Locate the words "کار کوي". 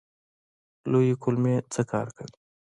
1.91-2.35